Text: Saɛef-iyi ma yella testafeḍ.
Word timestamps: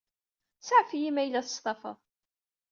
Saɛef-iyi 0.67 1.11
ma 1.11 1.21
yella 1.23 1.41
testafeḍ. 1.45 1.97